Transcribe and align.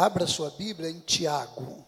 Abra 0.00 0.28
sua 0.28 0.50
Bíblia 0.50 0.88
em 0.88 1.00
Tiago. 1.00 1.84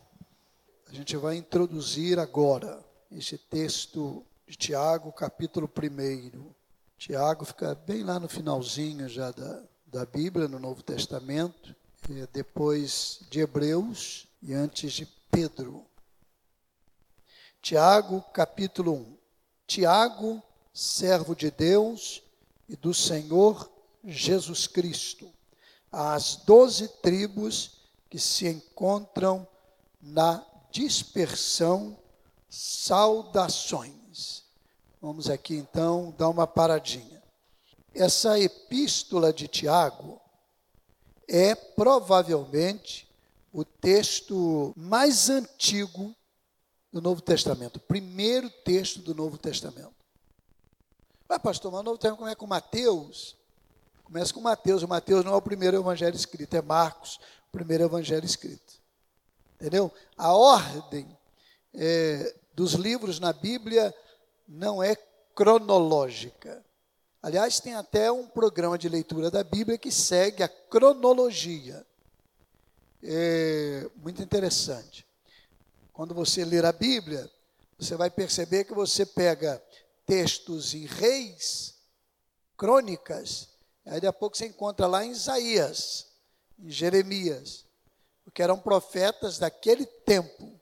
A 0.88 0.92
gente 0.92 1.16
vai 1.16 1.36
introduzir 1.36 2.18
agora 2.18 2.84
este 3.08 3.38
texto 3.38 4.26
de 4.48 4.56
Tiago, 4.56 5.12
capítulo 5.12 5.70
1. 5.72 6.52
Tiago 6.98 7.44
fica 7.44 7.72
bem 7.72 8.02
lá 8.02 8.18
no 8.18 8.28
finalzinho 8.28 9.08
já 9.08 9.30
da, 9.30 9.62
da 9.86 10.04
Bíblia, 10.04 10.48
no 10.48 10.58
Novo 10.58 10.82
Testamento, 10.82 11.72
é 12.10 12.26
depois 12.32 13.20
de 13.30 13.38
Hebreus 13.38 14.26
e 14.42 14.54
antes 14.54 14.92
de 14.92 15.06
Pedro. 15.30 15.86
Tiago, 17.62 18.22
capítulo 18.32 18.94
1. 18.94 19.18
Tiago, 19.68 20.42
servo 20.74 21.36
de 21.36 21.48
Deus 21.48 22.24
e 22.68 22.74
do 22.74 22.92
Senhor 22.92 23.70
Jesus 24.04 24.66
Cristo, 24.66 25.32
às 25.92 26.34
doze 26.44 26.88
tribos 26.88 27.78
que 28.10 28.18
se 28.18 28.48
encontram 28.48 29.46
na 30.02 30.44
dispersão, 30.70 31.96
saudações. 32.48 34.44
Vamos 35.00 35.30
aqui 35.30 35.54
então 35.54 36.12
dar 36.18 36.28
uma 36.28 36.46
paradinha. 36.46 37.22
Essa 37.94 38.38
epístola 38.38 39.32
de 39.32 39.46
Tiago 39.48 40.20
é 41.28 41.54
provavelmente 41.54 43.08
o 43.52 43.64
texto 43.64 44.72
mais 44.76 45.30
antigo 45.30 46.14
do 46.92 47.00
Novo 47.00 47.20
Testamento, 47.20 47.76
o 47.76 47.80
primeiro 47.80 48.50
texto 48.50 49.00
do 49.00 49.14
Novo 49.14 49.38
Testamento. 49.38 49.94
Ah, 51.28 51.38
pastor, 51.38 51.70
mas 51.70 51.80
o 51.80 51.84
Novo 51.84 51.98
Testamento 51.98 52.18
começa 52.18 52.36
com 52.36 52.46
Mateus. 52.48 53.36
Começa 54.02 54.34
com 54.34 54.40
Mateus. 54.40 54.82
O 54.82 54.88
Mateus 54.88 55.24
não 55.24 55.32
é 55.32 55.36
o 55.36 55.42
primeiro 55.42 55.76
evangelho 55.76 56.16
escrito, 56.16 56.54
é 56.54 56.60
Marcos, 56.60 57.20
primeiro 57.50 57.84
evangelho 57.84 58.24
escrito. 58.24 58.80
Entendeu? 59.54 59.92
A 60.16 60.32
ordem 60.32 61.06
é, 61.74 62.34
dos 62.54 62.72
livros 62.72 63.20
na 63.20 63.32
Bíblia 63.32 63.94
não 64.48 64.82
é 64.82 64.96
cronológica. 65.34 66.64
Aliás, 67.22 67.60
tem 67.60 67.74
até 67.74 68.10
um 68.10 68.26
programa 68.26 68.78
de 68.78 68.88
leitura 68.88 69.30
da 69.30 69.44
Bíblia 69.44 69.76
que 69.76 69.92
segue 69.92 70.42
a 70.42 70.48
cronologia. 70.48 71.86
É 73.02 73.88
muito 73.96 74.22
interessante. 74.22 75.06
Quando 75.92 76.14
você 76.14 76.44
ler 76.44 76.64
a 76.64 76.72
Bíblia, 76.72 77.30
você 77.78 77.94
vai 77.96 78.10
perceber 78.10 78.64
que 78.64 78.74
você 78.74 79.04
pega 79.04 79.62
textos 80.06 80.74
em 80.74 80.86
reis, 80.86 81.74
crônicas, 82.56 83.48
aí 83.86 83.94
daqui 83.94 84.06
a 84.06 84.12
pouco 84.12 84.36
você 84.36 84.46
encontra 84.46 84.86
lá 84.86 85.04
em 85.04 85.12
Isaías, 85.12 86.09
em 86.62 86.70
Jeremias, 86.70 87.64
porque 88.24 88.42
eram 88.42 88.58
profetas 88.58 89.38
daquele 89.38 89.86
tempo, 89.86 90.60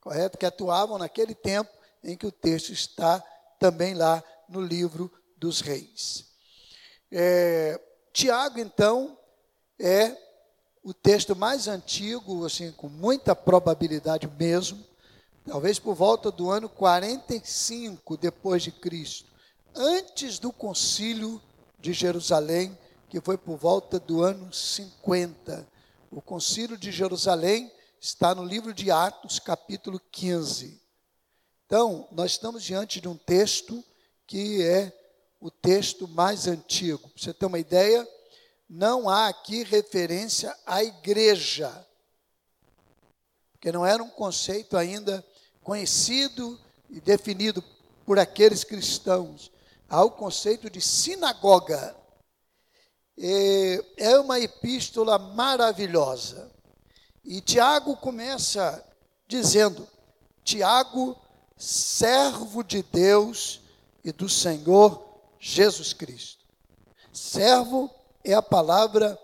correto? 0.00 0.38
Que 0.38 0.46
atuavam 0.46 0.98
naquele 0.98 1.34
tempo 1.34 1.70
em 2.02 2.16
que 2.16 2.26
o 2.26 2.32
texto 2.32 2.70
está 2.72 3.22
também 3.58 3.94
lá 3.94 4.22
no 4.48 4.60
livro 4.60 5.10
dos 5.36 5.60
reis. 5.60 6.26
É, 7.10 7.80
Tiago, 8.12 8.58
então, 8.58 9.18
é 9.78 10.16
o 10.82 10.92
texto 10.92 11.36
mais 11.36 11.68
antigo, 11.68 12.44
assim, 12.44 12.72
com 12.72 12.88
muita 12.88 13.36
probabilidade 13.36 14.28
mesmo, 14.38 14.84
talvez 15.46 15.78
por 15.78 15.94
volta 15.94 16.30
do 16.30 16.50
ano 16.50 16.68
45 16.68 18.16
depois 18.16 18.62
de 18.62 18.72
Cristo, 18.72 19.30
antes 19.74 20.38
do 20.38 20.52
concílio 20.52 21.40
de 21.78 21.92
Jerusalém, 21.92 22.76
que 23.12 23.20
foi 23.20 23.36
por 23.36 23.58
volta 23.58 24.00
do 24.00 24.22
ano 24.22 24.50
50. 24.50 25.68
O 26.10 26.22
concílio 26.22 26.78
de 26.78 26.90
Jerusalém 26.90 27.70
está 28.00 28.34
no 28.34 28.42
livro 28.42 28.72
de 28.72 28.90
Atos, 28.90 29.38
capítulo 29.38 30.00
15. 30.10 30.80
Então, 31.66 32.08
nós 32.10 32.30
estamos 32.30 32.64
diante 32.64 33.02
de 33.02 33.08
um 33.08 33.14
texto 33.18 33.84
que 34.26 34.62
é 34.62 34.90
o 35.38 35.50
texto 35.50 36.08
mais 36.08 36.46
antigo. 36.46 37.06
Para 37.10 37.22
você 37.22 37.34
ter 37.34 37.44
uma 37.44 37.58
ideia, 37.58 38.08
não 38.66 39.10
há 39.10 39.28
aqui 39.28 39.62
referência 39.62 40.56
à 40.64 40.82
igreja, 40.82 41.86
porque 43.52 43.70
não 43.70 43.84
era 43.84 44.02
um 44.02 44.08
conceito 44.08 44.74
ainda 44.74 45.22
conhecido 45.62 46.58
e 46.88 46.98
definido 46.98 47.62
por 48.06 48.18
aqueles 48.18 48.64
cristãos. 48.64 49.52
Há 49.86 50.02
o 50.02 50.12
conceito 50.12 50.70
de 50.70 50.80
sinagoga. 50.80 52.00
É 53.16 54.18
uma 54.18 54.40
epístola 54.40 55.18
maravilhosa. 55.18 56.50
E 57.24 57.40
Tiago 57.40 57.96
começa 57.96 58.84
dizendo: 59.28 59.86
Tiago, 60.44 61.16
servo 61.56 62.62
de 62.62 62.82
Deus 62.82 63.60
e 64.04 64.12
do 64.12 64.28
Senhor 64.28 65.20
Jesus 65.38 65.92
Cristo. 65.92 66.44
Servo 67.12 67.90
é 68.24 68.34
a 68.34 68.42
palavra 68.42 69.18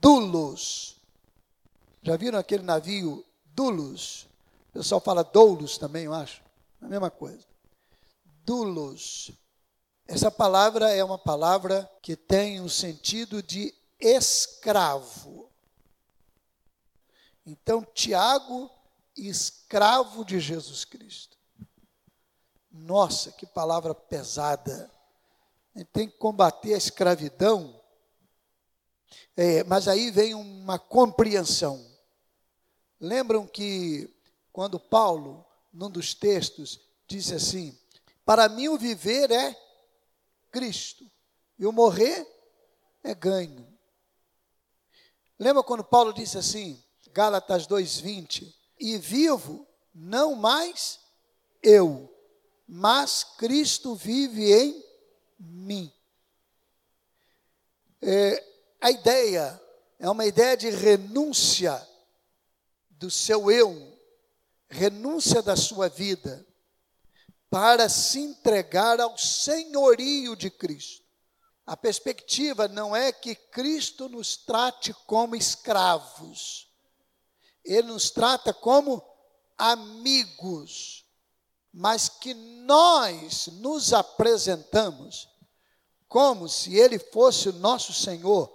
dulos. 0.00 0.96
Já 2.02 2.16
viram 2.16 2.38
aquele 2.38 2.62
navio 2.62 3.24
dulos? 3.54 4.26
O 4.70 4.78
pessoal 4.78 5.00
fala 5.00 5.22
doulos 5.22 5.78
também, 5.78 6.04
eu 6.04 6.14
acho. 6.14 6.42
É 6.82 6.84
a 6.84 6.88
mesma 6.88 7.10
coisa. 7.10 7.44
Dulos. 8.44 9.30
Essa 10.06 10.30
palavra 10.30 10.90
é 10.90 11.02
uma 11.02 11.18
palavra 11.18 11.90
que 12.02 12.16
tem 12.16 12.60
um 12.60 12.68
sentido 12.68 13.42
de 13.42 13.74
escravo. 13.98 15.50
Então, 17.46 17.84
Tiago, 17.94 18.70
escravo 19.16 20.24
de 20.24 20.40
Jesus 20.40 20.84
Cristo. 20.84 21.36
Nossa, 22.70 23.32
que 23.32 23.46
palavra 23.46 23.94
pesada. 23.94 24.90
A 25.74 25.78
gente 25.78 25.88
tem 25.88 26.08
que 26.08 26.16
combater 26.18 26.74
a 26.74 26.78
escravidão 26.78 27.80
é, 29.36 29.64
mas 29.64 29.88
aí 29.88 30.10
vem 30.10 30.34
uma 30.34 30.78
compreensão. 30.78 31.84
Lembram 33.00 33.46
que 33.46 34.08
quando 34.52 34.78
Paulo, 34.78 35.44
num 35.72 35.90
dos 35.90 36.14
textos, 36.14 36.80
disse 37.06 37.34
assim: 37.34 37.76
Para 38.24 38.48
mim 38.48 38.68
o 38.68 38.78
viver 38.78 39.30
é 39.30 39.56
Cristo, 40.54 41.10
e 41.58 41.66
o 41.66 41.72
morrer 41.72 42.24
é 43.02 43.12
ganho. 43.12 43.66
Lembra 45.36 45.64
quando 45.64 45.82
Paulo 45.82 46.14
disse 46.14 46.38
assim, 46.38 46.80
Gálatas 47.10 47.66
2,20: 47.66 48.54
E 48.78 48.96
vivo 48.96 49.66
não 49.92 50.36
mais 50.36 51.00
eu, 51.60 52.08
mas 52.68 53.24
Cristo 53.24 53.96
vive 53.96 54.52
em 54.52 54.84
mim. 55.40 55.92
É, 58.00 58.44
a 58.80 58.92
ideia 58.92 59.60
é 59.98 60.08
uma 60.08 60.24
ideia 60.24 60.56
de 60.56 60.70
renúncia 60.70 61.84
do 62.90 63.10
seu 63.10 63.50
eu, 63.50 63.98
renúncia 64.68 65.42
da 65.42 65.56
sua 65.56 65.88
vida, 65.88 66.46
para 67.50 67.88
se 67.88 68.20
entregar 68.20 69.00
ao 69.00 69.16
senhorio 69.16 70.34
de 70.34 70.50
Cristo. 70.50 71.04
A 71.66 71.76
perspectiva 71.76 72.68
não 72.68 72.94
é 72.94 73.12
que 73.12 73.34
Cristo 73.34 74.08
nos 74.08 74.36
trate 74.36 74.92
como 75.06 75.34
escravos, 75.34 76.68
Ele 77.64 77.88
nos 77.88 78.10
trata 78.10 78.52
como 78.52 79.02
amigos, 79.56 81.06
mas 81.72 82.08
que 82.08 82.34
nós 82.34 83.46
nos 83.46 83.92
apresentamos 83.92 85.28
como 86.06 86.48
se 86.48 86.76
Ele 86.76 86.98
fosse 86.98 87.48
o 87.48 87.52
nosso 87.54 87.92
Senhor 87.94 88.54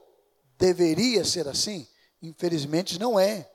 Deveria 0.59 1.23
ser 1.23 1.47
assim? 1.47 1.87
Infelizmente 2.21 2.99
não 2.99 3.17
é, 3.17 3.49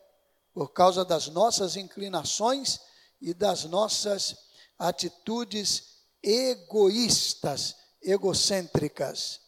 por 0.55 0.73
causa 0.73 1.05
das 1.05 1.29
nossas 1.29 1.77
inclinações 1.77 2.81
e 3.21 3.35
das 3.35 3.65
nossas 3.65 4.35
atitudes 4.79 5.95
egoístas, 6.23 7.77
egocêntricas. 8.03 9.41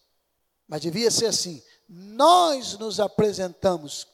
Mas 0.68 0.82
devia 0.82 1.10
ser 1.10 1.26
assim: 1.26 1.62
nós 1.88 2.78
nos 2.78 3.00
apresentamos 3.00 4.06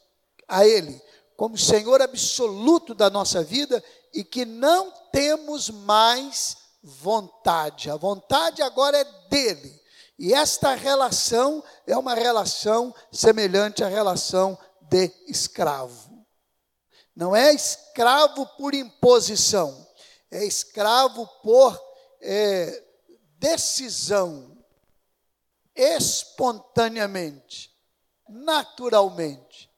a 0.47 0.65
Ele 0.65 1.01
como 1.35 1.57
Senhor 1.57 2.01
absoluto 2.01 2.93
da 2.93 3.09
nossa 3.09 3.43
vida 3.43 3.83
e 4.13 4.23
que 4.23 4.45
não 4.45 4.91
temos 5.11 5.69
mais 5.69 6.57
vontade, 6.83 7.89
a 7.89 7.95
vontade 7.95 8.61
agora 8.61 8.97
é 8.97 9.03
dele. 9.29 9.81
E 10.19 10.33
esta 10.33 10.75
relação 10.75 11.63
é 11.87 11.97
uma 11.97 12.13
relação 12.13 12.93
semelhante 13.11 13.83
à 13.83 13.87
relação 13.87 14.57
de 14.81 15.11
escravo. 15.27 16.23
Não 17.15 17.35
é 17.35 17.53
escravo 17.53 18.45
por 18.57 18.73
imposição, 18.73 19.87
é 20.33 20.43
escravo 20.45 21.27
por 21.43 21.79
é, 22.19 22.83
decisão, 23.37 24.57
espontaneamente, 25.75 27.71
naturalmente. 28.27 29.69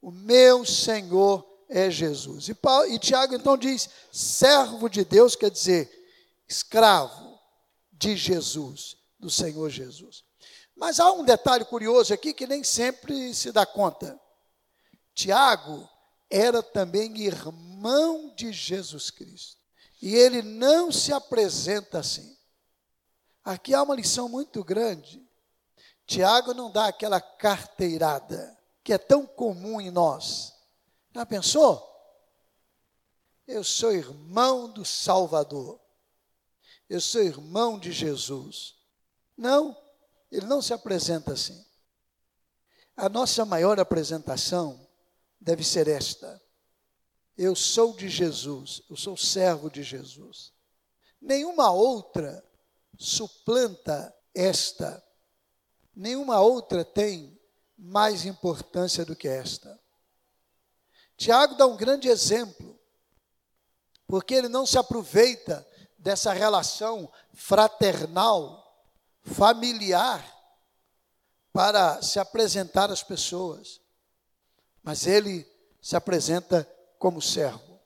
O 0.00 0.10
meu 0.10 0.64
Senhor 0.64 1.46
é 1.68 1.90
Jesus. 1.90 2.48
E, 2.48 2.54
Paulo, 2.54 2.86
e 2.86 2.98
Tiago 2.98 3.34
então 3.34 3.58
diz: 3.58 3.90
servo 4.10 4.88
de 4.88 5.04
Deus 5.04 5.36
quer 5.36 5.50
dizer 5.50 5.94
escravo 6.48 7.38
de 7.92 8.16
Jesus, 8.16 8.96
do 9.20 9.28
Senhor 9.28 9.68
Jesus. 9.68 10.24
Mas 10.74 10.98
há 10.98 11.12
um 11.12 11.22
detalhe 11.22 11.66
curioso 11.66 12.14
aqui 12.14 12.32
que 12.32 12.46
nem 12.46 12.64
sempre 12.64 13.34
se 13.34 13.52
dá 13.52 13.66
conta. 13.66 14.18
Tiago 15.14 15.86
era 16.30 16.62
também 16.62 17.14
irmão 17.20 18.32
de 18.34 18.52
Jesus 18.52 19.10
Cristo. 19.10 19.57
E 20.00 20.14
ele 20.14 20.42
não 20.42 20.92
se 20.92 21.12
apresenta 21.12 21.98
assim. 21.98 22.36
Aqui 23.44 23.74
há 23.74 23.82
uma 23.82 23.96
lição 23.96 24.28
muito 24.28 24.62
grande. 24.62 25.26
Tiago 26.06 26.54
não 26.54 26.70
dá 26.70 26.86
aquela 26.86 27.20
carteirada 27.20 28.56
que 28.82 28.92
é 28.92 28.98
tão 28.98 29.26
comum 29.26 29.80
em 29.80 29.90
nós. 29.90 30.54
Já 31.14 31.26
pensou? 31.26 31.86
Eu 33.46 33.64
sou 33.64 33.92
irmão 33.92 34.70
do 34.70 34.84
Salvador. 34.84 35.80
Eu 36.88 37.00
sou 37.00 37.22
irmão 37.22 37.78
de 37.78 37.92
Jesus. 37.92 38.76
Não, 39.36 39.76
ele 40.30 40.46
não 40.46 40.62
se 40.62 40.72
apresenta 40.72 41.32
assim. 41.32 41.64
A 42.96 43.08
nossa 43.08 43.44
maior 43.44 43.78
apresentação 43.78 44.88
deve 45.40 45.62
ser 45.64 45.88
esta: 45.88 46.40
Eu 47.38 47.54
sou 47.54 47.94
de 47.94 48.08
Jesus, 48.08 48.82
eu 48.90 48.96
sou 48.96 49.16
servo 49.16 49.70
de 49.70 49.84
Jesus. 49.84 50.52
Nenhuma 51.20 51.70
outra 51.70 52.44
suplanta 52.98 54.12
esta, 54.34 55.00
nenhuma 55.94 56.40
outra 56.40 56.84
tem 56.84 57.40
mais 57.78 58.24
importância 58.24 59.04
do 59.04 59.14
que 59.14 59.28
esta. 59.28 59.80
Tiago 61.16 61.54
dá 61.54 61.64
um 61.64 61.76
grande 61.76 62.08
exemplo, 62.08 62.76
porque 64.08 64.34
ele 64.34 64.48
não 64.48 64.66
se 64.66 64.76
aproveita 64.76 65.64
dessa 65.96 66.32
relação 66.32 67.08
fraternal, 67.32 68.84
familiar, 69.22 70.36
para 71.52 72.02
se 72.02 72.18
apresentar 72.18 72.90
às 72.90 73.04
pessoas, 73.04 73.80
mas 74.82 75.06
ele 75.06 75.46
se 75.80 75.94
apresenta 75.94 76.68
como 76.98 77.22
servo. 77.22 77.78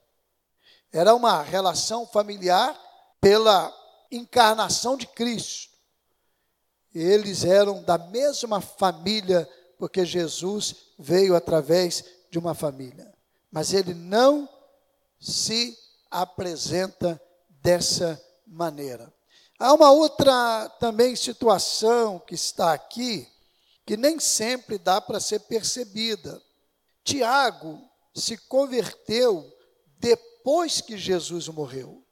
Era 0.93 1.15
uma 1.15 1.43
relação 1.43 2.07
familiar 2.07 2.79
pela 3.21 3.73
encarnação 4.11 4.97
de 4.97 5.07
Cristo. 5.07 5.73
Eles 6.95 7.45
eram 7.45 7.83
da 7.83 7.97
mesma 7.97 8.61
família, 8.61 9.49
porque 9.79 10.05
Jesus 10.05 10.77
veio 10.99 11.35
através 11.35 12.05
de 12.31 12.39
uma 12.39 12.55
família. 12.55 13.13
Mas 13.51 13.73
ele 13.73 13.95
não 13.95 14.49
se 15.19 15.79
apresenta 16.11 17.21
dessa 17.63 18.21
maneira. 18.47 19.13
Há 19.59 19.73
uma 19.73 19.91
outra 19.91 20.69
também 20.81 21.15
situação 21.17 22.19
que 22.19 22.35
está 22.35 22.73
aqui, 22.73 23.29
que 23.87 23.97
nem 23.97 24.19
sempre 24.19 24.77
dá 24.77 25.01
para 25.01 25.21
ser 25.21 25.41
percebida. 25.41 26.43
Tiago 27.05 27.81
se 28.15 28.37
converteu 28.37 29.51
depois 29.99 30.81
que 30.81 30.97
Jesus 30.99 31.49
morreu. 31.49 32.05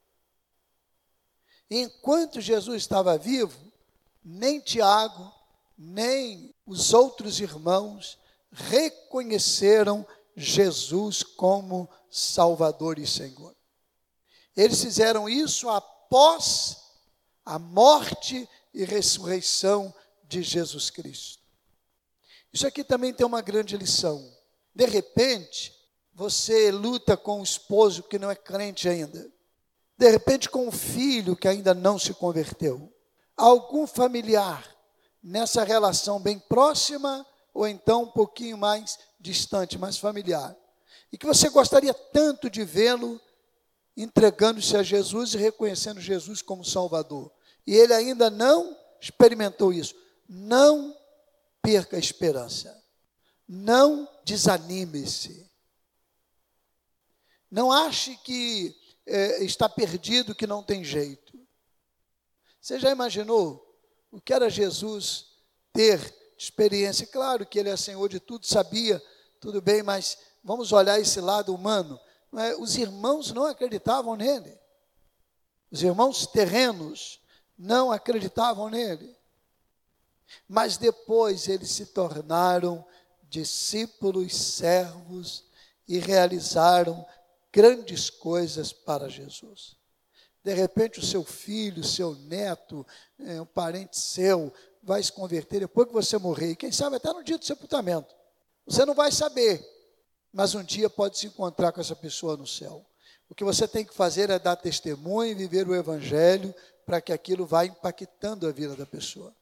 Enquanto 1.71 2.41
Jesus 2.41 2.83
estava 2.83 3.17
vivo, 3.19 3.73
nem 4.25 4.61
Tiago, 4.61 5.33
nem 5.77 6.55
os 6.67 6.93
outros 6.93 7.41
irmãos 7.41 8.19
reconheceram 8.53 10.07
Jesus 10.37 11.23
como 11.23 11.89
Salvador 12.11 12.99
e 12.99 13.07
Senhor. 13.07 13.57
Eles 14.57 14.83
fizeram 14.83 15.29
isso 15.29 15.69
após 15.69 16.77
a 17.45 17.59
morte 17.59 18.49
e 18.75 18.85
ressurreição 18.85 19.95
de 20.25 20.43
Jesus 20.43 20.91
Cristo. 20.91 21.41
Isso 22.53 22.67
aqui 22.67 22.83
também 22.83 23.13
tem 23.13 23.25
uma 23.25 23.41
grande 23.41 23.77
lição. 23.77 24.37
De 24.75 24.87
repente, 24.87 25.73
você 26.21 26.71
luta 26.71 27.17
com 27.17 27.41
um 27.41 27.43
esposo 27.43 28.03
que 28.03 28.19
não 28.19 28.31
é 28.31 28.35
crente 28.35 28.87
ainda. 28.87 29.33
De 29.97 30.11
repente, 30.11 30.51
com 30.51 30.69
um 30.69 30.71
filho 30.71 31.35
que 31.35 31.49
ainda 31.49 31.73
não 31.73 31.99
se 31.99 32.13
converteu. 32.13 32.93
Algum 33.35 33.87
familiar 33.87 34.63
nessa 35.23 35.65
relação 35.65 36.21
bem 36.21 36.39
próxima 36.39 37.27
ou 37.55 37.67
então 37.67 38.03
um 38.03 38.11
pouquinho 38.11 38.59
mais 38.59 38.99
distante, 39.19 39.79
mais 39.79 39.97
familiar. 39.97 40.55
E 41.11 41.17
que 41.17 41.25
você 41.25 41.49
gostaria 41.49 41.95
tanto 41.95 42.51
de 42.51 42.65
vê-lo 42.67 43.19
entregando-se 43.97 44.77
a 44.77 44.83
Jesus 44.83 45.33
e 45.33 45.39
reconhecendo 45.39 46.03
Jesus 46.03 46.43
como 46.43 46.63
Salvador. 46.63 47.33
E 47.67 47.75
ele 47.75 47.95
ainda 47.95 48.29
não 48.29 48.77
experimentou 49.01 49.73
isso. 49.73 49.95
Não 50.29 50.95
perca 51.63 51.97
a 51.97 51.99
esperança. 51.99 52.79
Não 53.49 54.07
desanime-se. 54.23 55.50
Não 57.51 57.73
ache 57.73 58.17
que 58.19 58.77
é, 59.07 59.43
está 59.43 59.69
perdido, 59.69 60.35
que 60.35 60.47
não 60.47 60.63
tem 60.63 60.85
jeito. 60.85 61.39
Você 62.61 62.79
já 62.79 62.91
imaginou 62.91 63.67
o 64.11 64.21
que 64.21 64.33
era 64.33 64.49
Jesus 64.49 65.27
ter 65.73 66.15
experiência? 66.37 67.07
Claro 67.07 67.47
que 67.47 67.59
ele 67.59 67.71
é 67.71 67.77
Senhor 67.77 68.09
de 68.09 68.21
tudo, 68.21 68.47
sabia, 68.47 69.03
tudo 69.41 69.61
bem, 69.61 69.83
mas 69.83 70.19
vamos 70.45 70.71
olhar 70.73 71.01
esse 71.01 71.21
lado 71.21 71.55
humano. 71.55 71.99
É? 72.37 72.55
Os 72.57 72.77
irmãos 72.77 73.33
não 73.33 73.47
acreditavam 73.47 74.15
nele. 74.15 74.57
Os 75.71 75.83
irmãos 75.83 76.27
terrenos 76.27 77.21
não 77.59 77.91
acreditavam 77.91 78.69
nele. 78.69 79.17
Mas 80.49 80.77
depois 80.77 81.49
eles 81.49 81.71
se 81.71 81.87
tornaram 81.87 82.85
discípulos, 83.29 84.35
servos 84.37 85.45
e 85.89 85.99
realizaram 85.99 87.07
grandes 87.53 88.11
coisas 88.11 88.73
para 88.73 89.09
Jesus. 89.09 89.77
De 90.43 90.55
repente, 90.55 90.99
o 90.99 91.05
seu 91.05 91.23
filho, 91.23 91.85
seu 91.85 92.15
neto, 92.15 92.87
é, 93.19 93.41
um 93.41 93.47
parente 93.47 93.99
seu, 93.99 94.53
vai 94.83 95.03
se 95.03 95.13
converter 95.13 95.61
depois 95.61 95.89
que 95.89 95.93
você 95.93 96.17
morrer, 96.17 96.53
e 96.53 96.57
quem 96.57 96.73
sabe 96.73 96.97
até 96.97 97.13
no 97.13 97.23
dia 97.23 97.37
do 97.37 97.45
sepultamento. 97.45 98.15
Você 98.67 98.85
não 98.85 98.95
vai 98.95 99.13
saber, 99.13 99.63
mas 100.33 100.55
um 100.55 100.63
dia 100.63 100.89
pode 100.89 101.19
se 101.19 101.27
encontrar 101.27 101.73
com 101.73 101.81
essa 101.81 101.95
pessoa 101.95 102.37
no 102.37 102.47
céu. 102.47 102.87
O 103.29 103.35
que 103.35 103.45
você 103.45 103.69
tem 103.69 103.85
que 103.85 103.95
fazer 103.95 104.31
é 104.31 104.39
dar 104.39 104.57
testemunho 104.57 105.31
e 105.31 105.35
viver 105.35 105.69
o 105.69 105.75
Evangelho 105.75 106.55
para 106.87 107.01
que 107.01 107.13
aquilo 107.13 107.47
vá 107.47 107.65
impactando 107.65 108.47
a 108.47 108.53
vida 108.53 108.75
da 108.75 108.87
pessoa, 108.87 109.35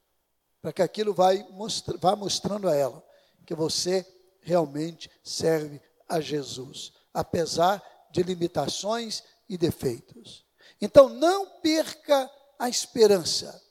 para 0.60 0.72
que 0.72 0.82
aquilo 0.82 1.14
mostra, 1.50 1.96
vá 1.96 2.14
mostrando 2.16 2.68
a 2.68 2.74
ela 2.74 3.02
que 3.48 3.54
você 3.54 4.06
realmente 4.42 5.10
serve 5.24 5.80
a 6.06 6.20
Jesus, 6.20 6.92
apesar 7.14 7.82
de 8.18 8.22
limitações 8.24 9.22
e 9.48 9.56
defeitos. 9.56 10.44
Então 10.80 11.08
não 11.08 11.46
perca 11.60 12.30
a 12.58 12.68
esperança, 12.68 13.62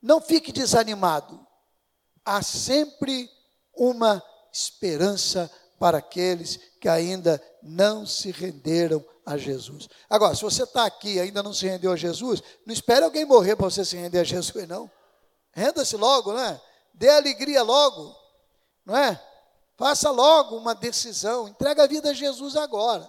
não 0.00 0.20
fique 0.20 0.52
desanimado, 0.52 1.44
há 2.24 2.40
sempre 2.42 3.28
uma 3.74 4.22
esperança 4.52 5.50
para 5.78 5.98
aqueles 5.98 6.58
que 6.80 6.88
ainda 6.88 7.42
não 7.62 8.06
se 8.06 8.30
renderam 8.30 9.04
a 9.26 9.36
Jesus. 9.36 9.88
Agora, 10.08 10.34
se 10.34 10.42
você 10.42 10.62
está 10.62 10.84
aqui 10.84 11.14
e 11.14 11.20
ainda 11.20 11.42
não 11.42 11.52
se 11.52 11.66
rendeu 11.66 11.92
a 11.92 11.96
Jesus, 11.96 12.42
não 12.64 12.72
espere 12.72 13.04
alguém 13.04 13.24
morrer 13.24 13.56
para 13.56 13.68
você 13.68 13.84
se 13.84 13.96
render 13.96 14.20
a 14.20 14.24
Jesus, 14.24 14.68
não. 14.68 14.90
Renda-se 15.52 15.96
logo, 15.96 16.32
não 16.32 16.40
é? 16.40 16.60
Dê 16.94 17.08
alegria 17.08 17.62
logo, 17.62 18.16
não 18.84 18.96
é? 18.96 19.20
Faça 19.76 20.10
logo 20.10 20.56
uma 20.56 20.74
decisão, 20.74 21.48
entrega 21.48 21.84
a 21.84 21.86
vida 21.86 22.10
a 22.10 22.14
Jesus 22.14 22.56
agora, 22.56 23.08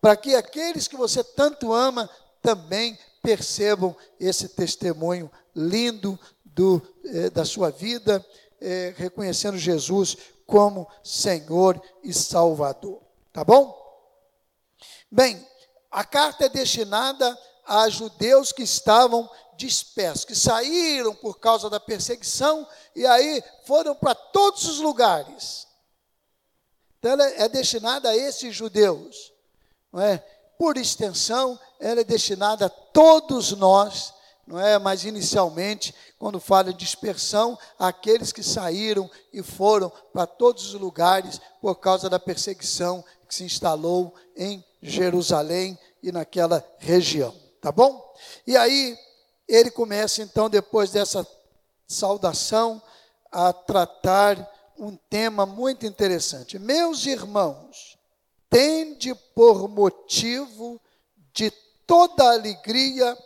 para 0.00 0.16
que 0.16 0.34
aqueles 0.34 0.86
que 0.86 0.96
você 0.96 1.22
tanto 1.22 1.72
ama 1.72 2.08
também 2.40 2.98
percebam 3.22 3.96
esse 4.18 4.48
testemunho 4.48 5.30
lindo 5.54 6.18
do, 6.44 6.80
eh, 7.04 7.30
da 7.30 7.44
sua 7.44 7.70
vida, 7.70 8.24
eh, 8.60 8.94
reconhecendo 8.96 9.58
Jesus 9.58 10.16
como 10.46 10.88
Senhor 11.04 11.80
e 12.02 12.12
Salvador. 12.12 13.02
Tá 13.32 13.44
bom? 13.44 13.76
Bem, 15.10 15.46
a 15.90 16.04
carta 16.04 16.46
é 16.46 16.48
destinada 16.48 17.38
a 17.66 17.88
judeus 17.88 18.52
que 18.52 18.62
estavam 18.62 19.28
dispersos, 19.56 20.24
que 20.24 20.34
saíram 20.34 21.14
por 21.14 21.38
causa 21.38 21.68
da 21.68 21.80
perseguição 21.80 22.66
e 22.94 23.04
aí 23.06 23.42
foram 23.66 23.94
para 23.94 24.14
todos 24.14 24.66
os 24.66 24.78
lugares. 24.78 25.66
Então 26.98 27.12
ela 27.12 27.28
é 27.30 27.48
destinada 27.48 28.08
a 28.08 28.16
esses 28.16 28.54
judeus, 28.54 29.32
não 29.92 30.00
é? 30.00 30.18
Por 30.58 30.76
extensão, 30.76 31.58
ela 31.78 32.00
é 32.00 32.04
destinada 32.04 32.66
a 32.66 32.70
todos 32.70 33.52
nós 33.52 34.12
não 34.48 34.58
é? 34.58 34.78
Mas 34.78 35.04
inicialmente, 35.04 35.94
quando 36.18 36.40
fala 36.40 36.72
de 36.72 36.78
dispersão, 36.78 37.56
aqueles 37.78 38.32
que 38.32 38.42
saíram 38.42 39.08
e 39.32 39.42
foram 39.42 39.92
para 40.12 40.26
todos 40.26 40.74
os 40.74 40.80
lugares 40.80 41.38
por 41.60 41.74
causa 41.76 42.08
da 42.08 42.18
perseguição 42.18 43.04
que 43.28 43.34
se 43.34 43.44
instalou 43.44 44.14
em 44.34 44.64
Jerusalém 44.80 45.78
e 46.02 46.10
naquela 46.10 46.64
região, 46.78 47.34
tá 47.60 47.70
bom? 47.70 48.02
E 48.46 48.56
aí 48.56 48.98
ele 49.46 49.70
começa 49.70 50.22
então 50.22 50.48
depois 50.48 50.90
dessa 50.90 51.26
saudação 51.86 52.80
a 53.30 53.52
tratar 53.52 54.50
um 54.78 54.96
tema 55.10 55.44
muito 55.44 55.84
interessante. 55.84 56.58
Meus 56.58 57.04
irmãos, 57.04 57.87
tende 58.50 59.14
por 59.34 59.68
motivo 59.68 60.80
de 61.32 61.50
toda 61.86 62.32
alegria 62.32 63.16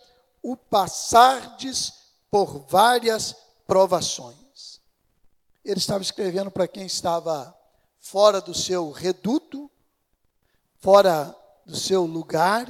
o 0.42 0.56
passardes 0.56 1.92
por 2.30 2.66
várias 2.68 3.36
provações. 3.66 4.80
Ele 5.64 5.78
estava 5.78 6.02
escrevendo 6.02 6.50
para 6.50 6.66
quem 6.66 6.86
estava 6.86 7.56
fora 8.00 8.40
do 8.40 8.52
seu 8.52 8.90
reduto, 8.90 9.70
fora 10.78 11.34
do 11.64 11.76
seu 11.76 12.04
lugar. 12.04 12.66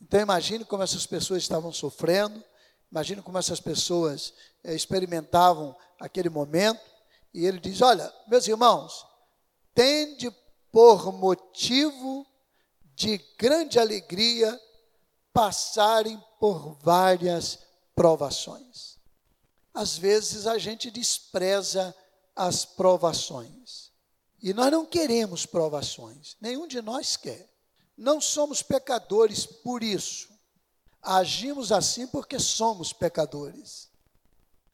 Então 0.00 0.20
imagine 0.20 0.64
como 0.64 0.82
essas 0.82 1.06
pessoas 1.06 1.42
estavam 1.42 1.72
sofrendo, 1.72 2.44
imagine 2.90 3.22
como 3.22 3.38
essas 3.38 3.60
pessoas 3.60 4.34
eh, 4.62 4.74
experimentavam 4.74 5.74
aquele 5.98 6.28
momento. 6.28 6.80
E 7.32 7.46
ele 7.46 7.58
diz: 7.58 7.80
Olha, 7.80 8.12
meus 8.28 8.46
irmãos, 8.46 9.06
tende 9.74 10.30
por 10.72 11.12
motivo 11.12 12.26
de 12.94 13.18
grande 13.38 13.78
alegria 13.78 14.58
passarem 15.32 16.20
por 16.40 16.78
várias 16.80 17.58
provações. 17.94 18.98
Às 19.74 19.96
vezes 19.96 20.46
a 20.46 20.58
gente 20.58 20.90
despreza 20.90 21.94
as 22.34 22.64
provações. 22.64 23.92
E 24.42 24.52
nós 24.52 24.72
não 24.72 24.84
queremos 24.84 25.46
provações, 25.46 26.36
nenhum 26.40 26.66
de 26.66 26.82
nós 26.82 27.16
quer. 27.16 27.48
Não 27.96 28.20
somos 28.20 28.62
pecadores 28.62 29.46
por 29.46 29.82
isso. 29.82 30.28
Agimos 31.00 31.70
assim 31.70 32.06
porque 32.06 32.38
somos 32.38 32.92
pecadores. 32.92 33.90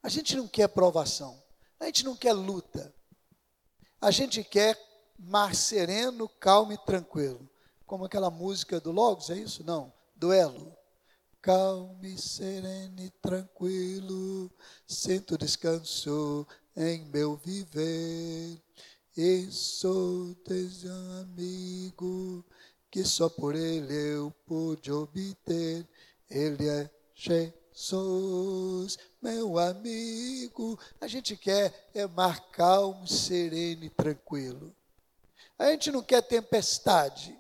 A 0.03 0.09
gente 0.09 0.37
não 0.37 0.47
quer 0.47 0.69
provação, 0.69 1.43
a 1.79 1.87
gente 1.87 2.05
não 2.05 2.17
quer 2.17 2.33
luta. 2.33 2.95
A 4.01 4.11
gente 4.11 4.45
quer 4.45 4.77
mar 5.19 5.55
sereno, 5.55 6.29
calmo 6.29 6.73
e 6.73 6.79
tranquilo. 6.79 7.49
Como 7.87 8.05
aquela 8.05 8.31
música 8.31 8.81
do 8.81 8.93
Logos, 8.93 9.31
é 9.31 9.37
isso? 9.37 9.65
Não 9.65 9.93
duelo. 10.19 10.77
Calmo, 11.41 12.19
sereno 12.19 13.01
e 13.01 13.11
tranquilo, 13.23 14.51
sinto 14.87 15.39
descanso 15.39 16.47
em 16.77 17.05
meu 17.07 17.37
viver. 17.37 18.61
E 19.17 19.47
sou 19.51 20.35
teu 20.45 20.69
amigo, 21.21 22.45
que 22.91 23.05
só 23.05 23.29
por 23.29 23.55
ele 23.55 23.95
eu 23.95 24.35
pude 24.45 24.91
obter. 24.93 25.87
Ele 26.29 26.69
é 26.69 26.91
Jesus, 27.15 28.99
meu 29.23 29.59
amigo. 29.59 30.79
A 31.01 31.07
gente 31.07 31.37
quer 31.37 31.89
é 31.95 32.07
mar 32.07 32.51
calmo, 32.51 33.07
sereno 33.07 33.85
e 33.85 33.91
tranquilo. 33.91 34.75
A 35.59 35.71
gente 35.71 35.91
não 35.91 36.03
quer 36.03 36.23
tempestade. 36.23 37.37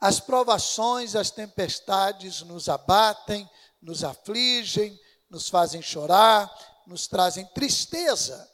As 0.00 0.20
provações, 0.20 1.16
as 1.16 1.30
tempestades 1.30 2.42
nos 2.42 2.68
abatem, 2.68 3.48
nos 3.82 4.04
afligem, 4.04 4.98
nos 5.28 5.48
fazem 5.48 5.82
chorar, 5.82 6.50
nos 6.86 7.06
trazem 7.06 7.44
tristeza. 7.46 8.48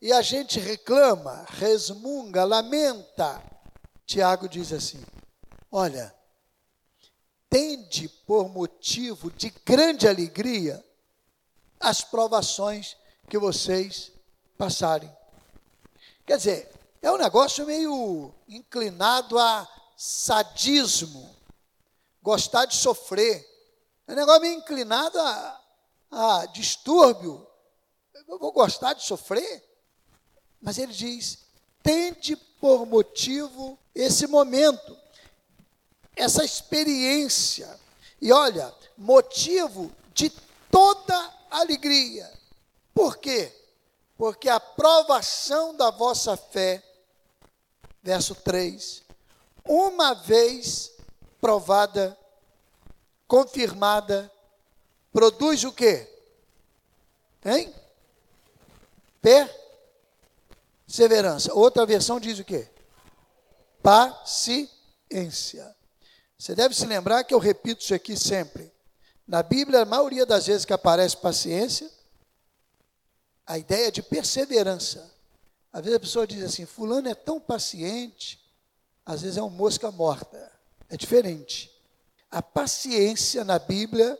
E 0.00 0.12
a 0.12 0.22
gente 0.22 0.60
reclama, 0.60 1.44
resmunga, 1.50 2.44
lamenta. 2.44 3.42
Tiago 4.06 4.48
diz 4.48 4.72
assim: 4.72 5.02
Olha, 5.70 6.14
tende 7.50 8.08
por 8.08 8.48
motivo 8.48 9.30
de 9.32 9.50
grande 9.64 10.06
alegria 10.06 10.84
as 11.80 12.02
provações 12.02 12.96
que 13.28 13.38
vocês 13.38 14.12
passarem. 14.56 15.14
Quer 16.24 16.36
dizer, 16.36 16.70
é 17.06 17.12
um 17.12 17.16
negócio 17.16 17.64
meio 17.64 18.34
inclinado 18.48 19.38
a 19.38 19.68
sadismo, 19.96 21.36
gostar 22.20 22.64
de 22.64 22.74
sofrer. 22.74 23.48
É 24.08 24.12
um 24.12 24.16
negócio 24.16 24.40
meio 24.40 24.54
inclinado 24.54 25.16
a, 25.20 25.60
a 26.10 26.46
distúrbio. 26.46 27.46
Eu 28.26 28.40
vou 28.40 28.50
gostar 28.50 28.92
de 28.92 29.04
sofrer? 29.04 29.62
Mas 30.60 30.78
ele 30.78 30.92
diz: 30.92 31.38
tende 31.80 32.34
por 32.60 32.84
motivo 32.84 33.78
esse 33.94 34.26
momento, 34.26 34.98
essa 36.16 36.44
experiência. 36.44 37.78
E 38.20 38.32
olha, 38.32 38.74
motivo 38.98 39.92
de 40.12 40.28
toda 40.72 41.34
alegria. 41.52 42.28
Por 42.92 43.18
quê? 43.18 43.52
Porque 44.18 44.48
a 44.48 44.58
provação 44.58 45.72
da 45.76 45.92
vossa 45.92 46.36
fé, 46.36 46.82
verso 48.06 48.34
3, 48.36 49.02
uma 49.64 50.14
vez 50.14 50.92
provada, 51.40 52.16
confirmada, 53.26 54.32
produz 55.12 55.64
o 55.64 55.72
quê? 55.72 56.08
Hein? 57.44 57.74
Perseverança. 60.86 61.52
Outra 61.52 61.84
versão 61.84 62.20
diz 62.20 62.38
o 62.38 62.44
quê? 62.44 62.68
Paciência. 63.82 64.70
Você 66.38 66.54
deve 66.54 66.76
se 66.76 66.86
lembrar 66.86 67.24
que 67.24 67.34
eu 67.34 67.40
repito 67.40 67.82
isso 67.82 67.92
aqui 67.92 68.16
sempre. 68.16 68.72
Na 69.26 69.42
Bíblia, 69.42 69.82
a 69.82 69.84
maioria 69.84 70.24
das 70.24 70.46
vezes 70.46 70.64
que 70.64 70.72
aparece 70.72 71.16
paciência, 71.16 71.90
a 73.44 73.58
ideia 73.58 73.88
é 73.88 73.90
de 73.90 74.00
perseverança. 74.00 75.15
Às 75.76 75.82
vezes 75.82 75.96
a 75.98 76.00
pessoa 76.00 76.26
diz 76.26 76.42
assim: 76.42 76.64
Fulano 76.64 77.06
é 77.06 77.14
tão 77.14 77.38
paciente, 77.38 78.40
às 79.04 79.20
vezes 79.20 79.36
é 79.36 79.42
uma 79.42 79.50
mosca 79.50 79.90
morta. 79.90 80.50
É 80.88 80.96
diferente. 80.96 81.70
A 82.30 82.40
paciência 82.40 83.44
na 83.44 83.58
Bíblia 83.58 84.18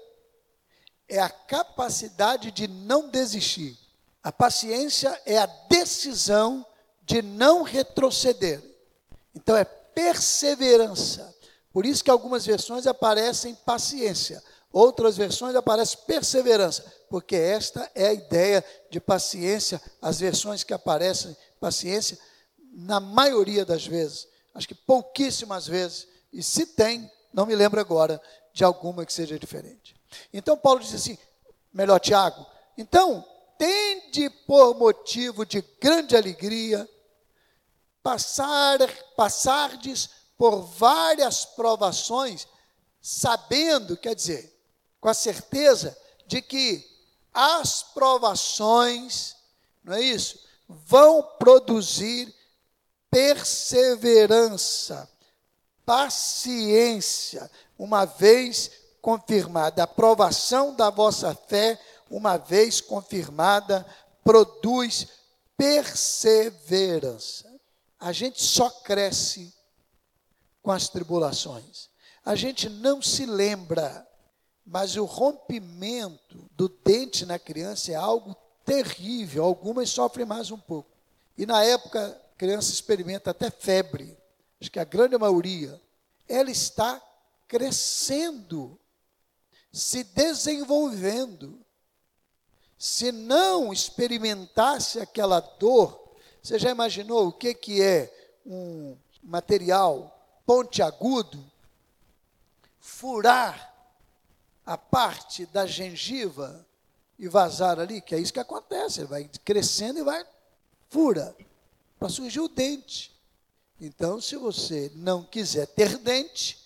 é 1.09 1.19
a 1.19 1.31
capacidade 1.31 2.51
de 2.51 2.69
não 2.69 3.09
desistir. 3.09 3.75
A 4.23 4.31
paciência 4.31 5.19
é 5.25 5.39
a 5.39 5.47
decisão 5.47 6.65
de 7.03 7.23
não 7.23 7.63
retroceder. 7.63 8.63
Então 9.35 9.57
é 9.57 9.65
perseverança. 9.65 11.35
Por 11.73 11.87
isso 11.87 12.05
que 12.05 12.11
algumas 12.11 12.45
versões 12.45 12.87
aparecem 12.87 13.55
paciência, 13.55 14.43
outras 14.71 15.17
versões 15.17 15.57
aparecem 15.57 16.01
perseverança, 16.07 16.85
porque 17.09 17.35
esta 17.35 17.91
é 17.95 18.09
a 18.09 18.13
ideia 18.13 18.63
de 18.91 19.01
paciência. 19.01 19.81
As 20.03 20.21
versões 20.21 20.63
que 20.63 20.75
aparecem 20.75 21.35
paciência, 21.61 22.19
na 22.73 23.01
maioria 23.01 23.65
das 23.65 23.87
vezes, 23.87 24.29
acho 24.55 24.69
que 24.69 24.75
pouquíssimas 24.75 25.67
vezes, 25.67 26.07
e 26.33 26.43
se 26.43 26.67
tem, 26.67 27.11
não 27.33 27.47
me 27.47 27.55
lembro 27.55 27.81
agora 27.81 28.21
de 28.53 28.65
alguma 28.65 29.05
que 29.05 29.13
seja 29.13 29.39
diferente. 29.39 29.97
Então 30.33 30.57
Paulo 30.57 30.81
diz 30.81 30.95
assim, 30.95 31.19
melhor 31.73 31.99
Tiago, 31.99 32.47
então 32.77 33.25
tende 33.59 34.29
por 34.47 34.75
motivo 34.75 35.45
de 35.45 35.63
grande 35.81 36.17
alegria 36.17 36.89
passar 38.03 38.79
passardes 39.17 40.11
por 40.37 40.61
várias 40.61 41.45
provações, 41.45 42.47
sabendo, 43.01 43.97
quer 43.97 44.15
dizer, 44.15 44.55
com 45.01 45.09
a 45.09 45.15
certeza 45.15 45.97
de 46.27 46.43
que 46.43 46.87
as 47.33 47.83
provações, 47.83 49.37
não 49.83 49.95
é 49.95 50.01
isso? 50.01 50.46
Vão 50.69 51.23
produzir 51.39 52.35
perseverança, 53.11 55.09
paciência, 55.85 57.51
uma 57.79 58.05
vez 58.05 58.71
confirmada. 59.01 59.83
A 59.83 59.85
aprovação 59.85 60.75
da 60.75 60.91
vossa 60.91 61.35
fé, 61.35 61.81
uma 62.11 62.37
vez 62.37 62.81
confirmada, 62.81 63.87
produz 64.25 65.07
perseverança. 65.57 67.49
A 67.99 68.13
gente 68.13 68.43
só 68.43 68.69
cresce 68.69 69.55
com 70.63 70.73
as 70.73 70.89
tribulações. 70.89 71.89
A 72.25 72.35
gente 72.35 72.69
não 72.69 73.01
se 73.01 73.25
lembra, 73.25 74.05
mas 74.67 74.97
o 74.97 75.05
rompimento 75.05 76.51
do 76.51 76.69
dente 76.69 77.25
na 77.25 77.39
criança 77.39 77.93
é 77.93 77.95
algo 77.95 78.37
terrível. 78.67 79.45
Algumas 79.45 79.89
sofrem 79.89 80.27
mais 80.27 80.51
um 80.51 80.59
pouco. 80.59 80.91
E 81.39 81.47
na 81.47 81.63
época 81.63 82.21
criança 82.37 82.71
experimenta 82.71 83.31
até 83.31 83.51
febre, 83.51 84.15
acho 84.61 84.71
que 84.71 84.79
a 84.79 84.85
grande 84.85 85.17
maioria, 85.17 85.81
ela 86.29 86.51
está 86.51 87.01
crescendo. 87.49 88.79
se 89.73 90.05
desenvolvendo. 90.05 91.61
Se 92.79 93.11
não 93.11 93.73
experimentasse 93.73 95.01
aquela 95.01 95.41
dor, 95.41 96.15
você 96.43 96.59
já 96.59 96.71
imaginou 96.71 97.29
o 97.29 97.33
que, 97.33 97.55
que 97.55 97.83
é 97.83 98.13
um 98.45 98.97
material 99.23 100.13
pontiagudo 100.45 101.43
furar 102.79 103.75
a 104.65 104.77
parte 104.77 105.47
da 105.47 105.67
gengiva 105.67 106.66
e 107.19 107.29
vazar 107.29 107.79
ali? 107.79 108.01
Que 108.01 108.15
é 108.15 108.19
isso 108.19 108.33
que 108.33 108.41
acontece, 108.41 109.01
ele 109.01 109.09
vai 109.09 109.31
crescendo 109.45 109.99
e 109.99 110.03
vai 110.03 110.25
fura 110.89 111.35
para 111.99 112.09
surgir 112.09 112.41
o 112.41 112.49
dente. 112.49 113.15
Então, 113.81 114.21
se 114.21 114.37
você 114.37 114.91
não 114.95 115.23
quiser 115.23 115.67
ter 115.67 115.99
dente, 115.99 116.59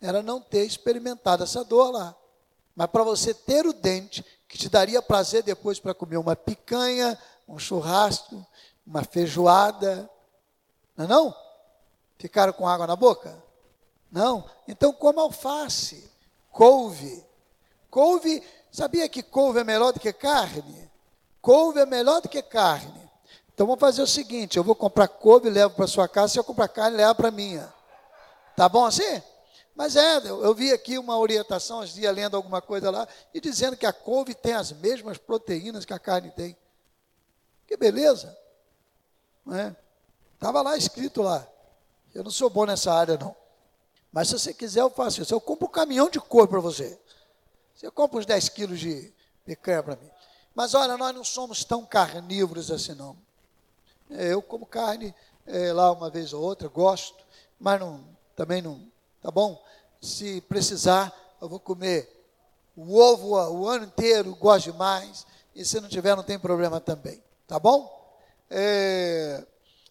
era 0.00 0.22
não 0.22 0.40
ter 0.40 0.64
experimentado 0.64 1.42
essa 1.42 1.64
dor 1.64 1.90
lá. 1.90 2.16
Mas 2.74 2.88
para 2.88 3.04
você 3.04 3.32
ter 3.32 3.66
o 3.66 3.72
dente, 3.72 4.24
que 4.48 4.58
te 4.58 4.68
daria 4.68 5.02
prazer 5.02 5.42
depois 5.42 5.78
para 5.80 5.94
comer 5.94 6.16
uma 6.16 6.36
picanha, 6.36 7.18
um 7.48 7.58
churrasco, 7.58 8.46
uma 8.86 9.02
feijoada, 9.02 10.08
não 10.96 11.04
é 11.04 11.08
não? 11.08 11.36
Ficaram 12.18 12.52
com 12.52 12.68
água 12.68 12.86
na 12.86 12.96
boca? 12.96 13.42
Não. 14.10 14.48
Então 14.66 14.92
coma 14.92 15.22
alface, 15.22 16.10
couve. 16.50 17.24
Couve, 17.90 18.42
sabia 18.76 19.08
que 19.08 19.22
couve 19.22 19.60
é 19.60 19.64
melhor 19.64 19.92
do 19.92 19.98
que 19.98 20.12
carne? 20.12 20.90
Couve 21.40 21.80
é 21.80 21.86
melhor 21.86 22.20
do 22.20 22.28
que 22.28 22.42
carne. 22.42 23.10
Então 23.54 23.66
vamos 23.66 23.80
fazer 23.80 24.02
o 24.02 24.06
seguinte: 24.06 24.58
eu 24.58 24.64
vou 24.64 24.74
comprar 24.74 25.08
couve, 25.08 25.48
levo 25.48 25.74
para 25.74 25.86
sua 25.86 26.06
casa, 26.06 26.34
se 26.34 26.38
eu 26.38 26.44
comprar 26.44 26.68
carne, 26.68 26.98
leva 26.98 27.14
para 27.14 27.30
minha. 27.30 27.72
Tá 28.54 28.68
bom 28.68 28.84
assim? 28.84 29.22
Mas 29.74 29.96
é, 29.96 30.18
eu 30.28 30.54
vi 30.54 30.72
aqui 30.72 30.98
uma 30.98 31.18
orientação, 31.18 31.80
às 31.80 31.90
dias 31.94 32.14
lendo 32.14 32.36
alguma 32.36 32.60
coisa 32.60 32.90
lá, 32.90 33.08
e 33.32 33.40
dizendo 33.40 33.76
que 33.76 33.86
a 33.86 33.92
couve 33.92 34.34
tem 34.34 34.54
as 34.54 34.72
mesmas 34.72 35.16
proteínas 35.16 35.84
que 35.84 35.92
a 35.92 35.98
carne 35.98 36.30
tem. 36.30 36.56
Que 37.66 37.76
beleza! 37.76 38.36
Não 39.44 39.56
é? 39.56 39.74
Estava 40.34 40.60
lá 40.60 40.76
escrito 40.76 41.22
lá. 41.22 41.46
Eu 42.14 42.24
não 42.24 42.30
sou 42.30 42.48
bom 42.50 42.66
nessa 42.66 42.92
área, 42.92 43.16
não. 43.18 43.34
Mas 44.12 44.28
se 44.28 44.38
você 44.38 44.54
quiser, 44.54 44.80
eu 44.80 44.90
faço 44.90 45.20
isso. 45.22 45.34
Eu 45.34 45.40
compro 45.40 45.66
um 45.66 45.70
caminhão 45.70 46.08
de 46.08 46.20
couve 46.20 46.48
para 46.48 46.60
você. 46.60 46.98
Você 47.76 47.90
compra 47.90 48.18
uns 48.18 48.24
10 48.24 48.48
quilos 48.48 48.80
de 48.80 49.12
picanha 49.44 49.82
para 49.82 49.96
mim. 49.96 50.10
Mas 50.54 50.72
olha, 50.72 50.96
nós 50.96 51.14
não 51.14 51.22
somos 51.22 51.62
tão 51.62 51.84
carnívoros 51.84 52.70
assim, 52.70 52.94
não. 52.94 53.14
Eu 54.08 54.40
como 54.40 54.64
carne 54.64 55.14
é, 55.44 55.72
lá 55.74 55.92
uma 55.92 56.08
vez 56.08 56.32
ou 56.32 56.42
outra, 56.42 56.68
gosto, 56.68 57.22
mas 57.60 57.78
não, 57.78 58.02
também 58.34 58.62
não, 58.62 58.80
tá 59.20 59.30
bom? 59.30 59.62
Se 60.00 60.40
precisar, 60.42 61.14
eu 61.40 61.48
vou 61.50 61.60
comer 61.60 62.10
o 62.74 62.98
ovo 62.98 63.36
o 63.50 63.68
ano 63.68 63.84
inteiro, 63.84 64.34
gosto 64.36 64.72
demais, 64.72 65.26
e 65.54 65.62
se 65.62 65.78
não 65.78 65.88
tiver, 65.88 66.16
não 66.16 66.22
tem 66.22 66.38
problema 66.38 66.80
também, 66.80 67.22
tá 67.46 67.58
bom? 67.58 67.94
É, 68.48 69.44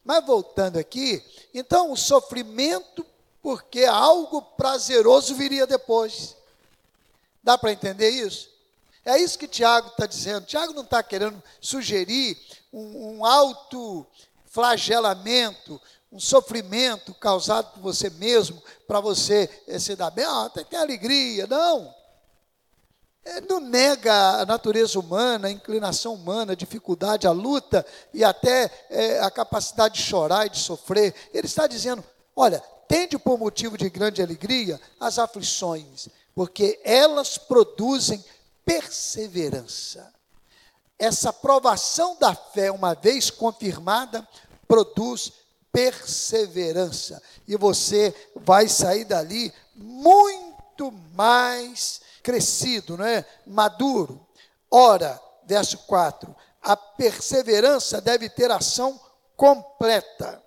mas 0.04 0.26
voltando 0.26 0.78
aqui, 0.78 1.24
então 1.54 1.92
o 1.92 1.98
sofrimento, 1.98 3.06
porque 3.42 3.84
algo 3.86 4.42
prazeroso 4.42 5.36
viria 5.36 5.68
depois. 5.68 6.36
Dá 7.46 7.58
para 7.60 7.72
entender 7.72 8.10
isso? 8.10 8.50
É 9.06 9.20
isso 9.20 9.38
que 9.38 9.48
Tiago 9.48 9.90
está 9.90 10.08
dizendo. 10.08 10.48
Tiago 10.48 10.74
não 10.74 10.82
está 10.82 11.04
querendo 11.04 11.44
sugerir 11.62 12.36
um, 12.74 13.20
um 13.20 13.26
auto-flagelamento, 13.26 15.80
um 16.12 16.20
sofrimento 16.20 17.14
causado 17.14 17.72
por 17.74 17.82
você 17.82 18.10
mesmo, 18.10 18.60
para 18.88 19.00
você 19.00 19.48
eh, 19.68 19.78
se 19.78 19.96
dar 19.96 20.10
bem, 20.10 20.26
ah, 20.26 20.50
tem, 20.52 20.66
tem 20.66 20.80
alegria. 20.80 21.46
Não. 21.46 21.94
Ele 23.24 23.46
não 23.48 23.60
nega 23.60 24.42
a 24.42 24.46
natureza 24.46 25.00
humana, 25.00 25.48
a 25.48 25.52
inclinação 25.52 26.16
humana, 26.16 26.54
a 26.54 26.56
dificuldade, 26.56 27.28
a 27.28 27.32
luta 27.32 27.86
e 28.12 28.24
até 28.24 28.88
é, 28.90 29.20
a 29.20 29.30
capacidade 29.30 29.94
de 29.96 30.02
chorar 30.02 30.48
e 30.48 30.50
de 30.50 30.58
sofrer. 30.58 31.14
Ele 31.32 31.46
está 31.46 31.68
dizendo: 31.68 32.04
olha, 32.36 32.60
tende 32.88 33.20
por 33.20 33.38
motivo 33.38 33.78
de 33.78 33.88
grande 33.90 34.22
alegria 34.22 34.80
as 35.00 35.20
aflições, 35.20 36.10
porque 36.36 36.80
elas 36.84 37.38
produzem 37.38 38.24
perseverança. 38.66 40.14
Essa 41.00 41.32
provação 41.32 42.18
da 42.20 42.36
fé, 42.36 42.70
uma 42.70 42.94
vez 42.94 43.30
confirmada, 43.30 44.28
produz 44.68 45.32
perseverança. 45.72 47.22
E 47.48 47.56
você 47.56 48.14
vai 48.36 48.68
sair 48.68 49.06
dali 49.06 49.54
muito 49.76 50.92
mais 51.14 52.02
crescido, 52.22 52.98
não 52.98 53.06
é? 53.06 53.26
Maduro. 53.46 54.26
Ora, 54.70 55.22
verso 55.46 55.78
4, 55.80 56.36
a 56.62 56.76
perseverança 56.76 58.02
deve 58.02 58.30
ter 58.30 58.52
ação 58.52 59.00
completa, 59.38 60.42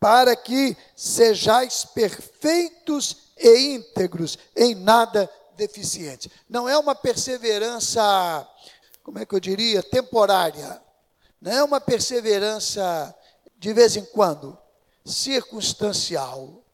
para 0.00 0.34
que 0.34 0.76
sejais 0.96 1.84
perfeitos 1.84 3.27
e 3.38 3.74
íntegros, 3.74 4.38
em 4.56 4.74
nada 4.74 5.30
deficiente. 5.56 6.30
Não 6.48 6.68
é 6.68 6.78
uma 6.78 6.94
perseverança, 6.94 8.48
como 9.02 9.18
é 9.18 9.26
que 9.26 9.34
eu 9.34 9.40
diria, 9.40 9.82
temporária. 9.82 10.80
Não 11.40 11.52
é 11.52 11.62
uma 11.62 11.80
perseverança 11.80 13.14
de 13.56 13.72
vez 13.72 13.96
em 13.96 14.04
quando, 14.04 14.56
circunstancial. 15.04 16.64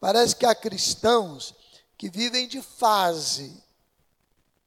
Parece 0.00 0.36
que 0.36 0.46
há 0.46 0.54
cristãos 0.54 1.54
que 1.96 2.08
vivem 2.08 2.46
de 2.46 2.62
fase. 2.62 3.62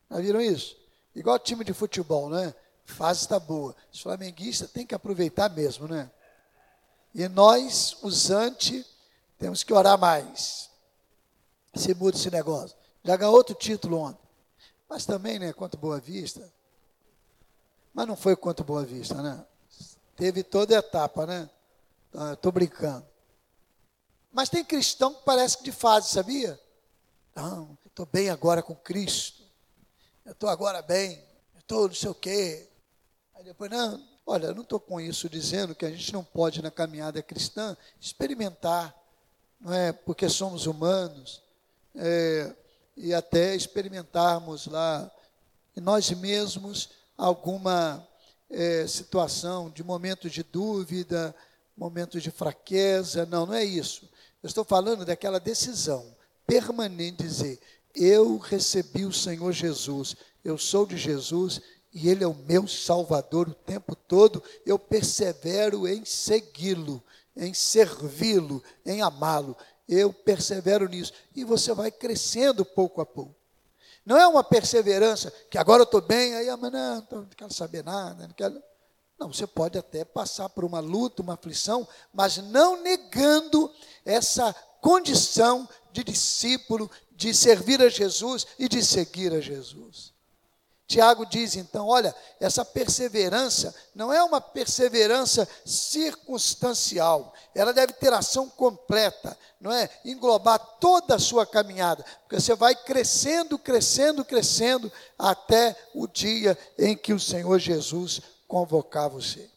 Já 0.09 0.17
viram 0.17 0.41
isso? 0.41 0.75
Igual 1.15 1.39
time 1.39 1.63
de 1.63 1.73
futebol, 1.73 2.29
né? 2.29 2.53
Fase 2.85 3.21
está 3.21 3.39
boa. 3.39 3.75
Os 3.91 4.01
flamenguistas 4.01 4.69
têm 4.71 4.85
que 4.85 4.95
aproveitar 4.95 5.49
mesmo, 5.49 5.87
né? 5.87 6.11
E 7.13 7.27
nós, 7.27 7.97
os 8.01 8.29
temos 9.37 9.63
que 9.63 9.73
orar 9.73 9.97
mais. 9.97 10.70
Se 11.73 11.93
muda 11.93 12.17
esse 12.17 12.29
negócio. 12.29 12.75
Já 13.03 13.15
ganhou 13.15 13.33
outro 13.33 13.55
título 13.55 13.97
ontem. 13.97 14.21
Mas 14.89 15.05
também, 15.05 15.39
né, 15.39 15.53
contra 15.53 15.79
Boa 15.79 15.99
Vista. 15.99 16.51
Mas 17.93 18.07
não 18.07 18.15
foi 18.15 18.35
contra 18.35 18.63
Boa 18.63 18.83
Vista, 18.83 19.21
né? 19.21 19.45
Teve 20.15 20.43
toda 20.43 20.75
a 20.75 20.79
etapa, 20.79 21.25
né? 21.25 21.49
Estou 22.33 22.51
brincando. 22.51 23.05
Mas 24.31 24.49
tem 24.49 24.63
cristão 24.63 25.13
que 25.13 25.23
parece 25.23 25.57
que 25.57 25.63
de 25.63 25.71
fase, 25.71 26.09
sabia? 26.09 26.59
Não, 27.35 27.77
estou 27.85 28.05
bem 28.05 28.29
agora 28.29 28.61
com 28.61 28.75
Cristo. 28.75 29.41
Eu 30.25 30.33
estou 30.33 30.49
agora 30.49 30.81
bem. 30.81 31.23
Estou 31.57 31.87
não 31.87 31.95
sei 31.95 32.09
o 32.09 32.15
quê. 32.15 32.67
Aí 33.33 33.43
depois, 33.43 33.71
não, 33.71 34.05
olha, 34.25 34.47
eu 34.47 34.55
não 34.55 34.63
estou 34.63 34.79
com 34.79 34.99
isso 34.99 35.29
dizendo 35.29 35.73
que 35.73 35.85
a 35.85 35.89
gente 35.89 36.13
não 36.13 36.23
pode, 36.23 36.61
na 36.61 36.69
caminhada 36.69 37.23
cristã, 37.23 37.75
experimentar, 37.99 38.95
não 39.59 39.73
é? 39.73 39.91
Porque 39.91 40.27
somos 40.29 40.65
humanos. 40.65 41.41
É, 41.95 42.53
e 42.95 43.13
até 43.13 43.55
experimentarmos 43.55 44.67
lá 44.67 45.09
em 45.75 45.81
nós 45.81 46.09
mesmos 46.11 46.89
alguma 47.17 48.07
é, 48.49 48.85
situação 48.87 49.69
de 49.69 49.83
momentos 49.83 50.31
de 50.31 50.43
dúvida, 50.43 51.35
momentos 51.75 52.21
de 52.21 52.31
fraqueza. 52.31 53.25
Não, 53.25 53.45
não 53.45 53.53
é 53.53 53.63
isso. 53.63 54.09
Eu 54.43 54.47
estou 54.47 54.63
falando 54.63 55.05
daquela 55.05 55.39
decisão 55.39 56.15
permanente 56.45 57.23
dizer: 57.23 57.59
eu 57.95 58.37
recebi 58.37 59.05
o 59.05 59.13
Senhor 59.13 59.51
Jesus, 59.51 60.15
eu 60.43 60.57
sou 60.57 60.85
de 60.85 60.97
Jesus 60.97 61.61
e 61.93 62.09
Ele 62.09 62.23
é 62.23 62.27
o 62.27 62.33
meu 62.33 62.67
Salvador 62.67 63.49
o 63.49 63.53
tempo 63.53 63.95
todo. 63.95 64.43
Eu 64.65 64.79
persevero 64.79 65.87
em 65.87 66.03
segui-lo, 66.05 67.03
em 67.35 67.53
servi-lo, 67.53 68.63
em 68.85 69.01
amá-lo 69.01 69.55
eu 69.91 70.13
persevero 70.13 70.87
nisso. 70.87 71.11
E 71.35 71.43
você 71.43 71.73
vai 71.73 71.91
crescendo 71.91 72.63
pouco 72.63 73.01
a 73.01 73.05
pouco. 73.05 73.35
Não 74.05 74.17
é 74.17 74.25
uma 74.25 74.43
perseverança 74.43 75.31
que 75.49 75.57
agora 75.57 75.81
eu 75.81 75.85
estou 75.85 76.01
bem, 76.01 76.33
aí 76.33 76.49
amanhã 76.49 77.05
não, 77.11 77.19
não 77.19 77.25
quero 77.35 77.53
saber 77.53 77.83
nada, 77.83 78.27
não 78.27 78.33
quero. 78.33 78.61
Não, 79.19 79.31
você 79.31 79.45
pode 79.45 79.77
até 79.77 80.03
passar 80.03 80.49
por 80.49 80.63
uma 80.63 80.79
luta, 80.79 81.21
uma 81.21 81.35
aflição, 81.35 81.87
mas 82.11 82.37
não 82.37 82.81
negando 82.81 83.71
essa 84.03 84.51
condição 84.81 85.69
de 85.91 86.03
discípulo, 86.03 86.89
de 87.11 87.33
servir 87.33 87.79
a 87.81 87.89
Jesus 87.89 88.47
e 88.57 88.67
de 88.67 88.83
seguir 88.83 89.31
a 89.33 89.39
Jesus. 89.39 90.10
Tiago 90.91 91.25
diz 91.25 91.55
então: 91.55 91.87
olha, 91.87 92.13
essa 92.37 92.65
perseverança 92.65 93.73
não 93.95 94.11
é 94.11 94.21
uma 94.21 94.41
perseverança 94.41 95.47
circunstancial, 95.65 97.33
ela 97.55 97.71
deve 97.71 97.93
ter 97.93 98.11
ação 98.11 98.49
completa, 98.49 99.37
não 99.59 99.71
é? 99.71 99.89
Englobar 100.03 100.59
toda 100.81 101.15
a 101.15 101.19
sua 101.19 101.45
caminhada, 101.45 102.03
porque 102.23 102.41
você 102.41 102.53
vai 102.55 102.75
crescendo, 102.75 103.57
crescendo, 103.57 104.25
crescendo, 104.25 104.91
até 105.17 105.77
o 105.95 106.07
dia 106.07 106.57
em 106.77 106.97
que 106.97 107.13
o 107.13 107.19
Senhor 107.19 107.57
Jesus 107.57 108.21
convocar 108.45 109.09
você. 109.09 109.49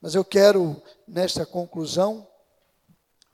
Mas 0.00 0.14
eu 0.14 0.24
quero, 0.24 0.80
nesta 1.06 1.44
conclusão, 1.44 2.26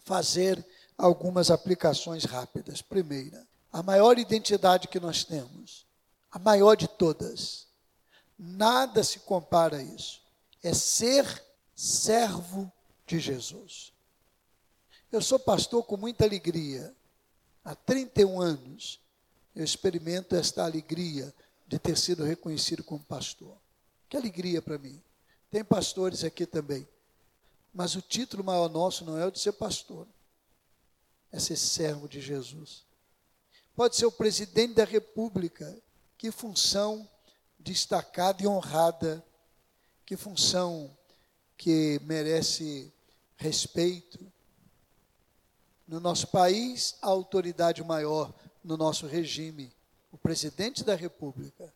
fazer 0.05 0.64
algumas 0.96 1.51
aplicações 1.51 2.25
rápidas. 2.25 2.81
Primeira, 2.81 3.46
a 3.70 3.83
maior 3.83 4.18
identidade 4.18 4.88
que 4.88 4.99
nós 4.99 5.22
temos, 5.22 5.86
a 6.31 6.39
maior 6.39 6.77
de 6.77 6.89
todas. 6.89 7.67
Nada 8.39 9.03
se 9.03 9.21
compara 9.21 9.79
a 9.79 9.83
isso. 9.83 10.23
É 10.62 10.75
ser 10.75 11.45
servo 11.75 12.71
de 13.07 13.19
Jesus. 13.19 13.93
Eu 15.11 15.23
sou 15.23 15.39
pastor 15.39 15.85
com 15.85 15.97
muita 15.97 16.25
alegria. 16.25 16.95
Há 17.65 17.75
31 17.75 18.41
anos 18.41 19.01
eu 19.55 19.65
experimento 19.65 20.37
esta 20.37 20.65
alegria 20.65 21.33
de 21.67 21.79
ter 21.79 21.97
sido 21.97 22.25
reconhecido 22.25 22.85
como 22.85 23.03
pastor. 23.05 23.57
Que 24.09 24.17
alegria 24.17 24.61
para 24.61 24.79
mim. 24.79 25.03
Tem 25.51 25.65
pastores 25.65 26.23
aqui 26.25 26.45
também. 26.45 26.87
Mas 27.73 27.95
o 27.95 28.03
título 28.03 28.45
maior 28.45 28.69
nosso 28.69 29.05
não 29.05 29.19
é 29.19 29.27
o 29.27 29.31
de 29.31 29.39
ser 29.39 29.53
pastor, 29.53 30.07
é 31.31 31.39
ser 31.39 31.57
servo 31.57 32.09
de 32.09 32.21
Jesus. 32.21 32.85
Pode 33.75 33.97
ser 33.97 34.07
o 34.07 34.12
presidente 34.12 34.75
da 34.75 34.85
República, 34.85 35.77
que 36.18 36.31
função 36.31 37.09
destacada 37.59 38.42
e 38.42 38.46
honrada, 38.46 39.24
que 40.05 40.16
função 40.16 40.90
que 41.57 42.00
merece 42.05 42.92
respeito. 43.37 44.18
No 45.87 46.00
nosso 46.00 46.29
país, 46.29 46.96
a 47.00 47.09
autoridade 47.09 47.83
maior 47.83 48.33
no 48.62 48.76
nosso 48.76 49.07
regime, 49.07 49.72
o 50.11 50.18
presidente 50.18 50.83
da 50.83 50.94
República, 50.94 51.72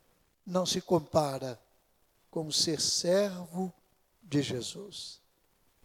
não 0.46 0.66
se 0.66 0.80
compara 0.80 1.60
com 2.30 2.50
ser 2.50 2.80
servo 2.80 3.72
de 4.22 4.42
Jesus. 4.42 5.20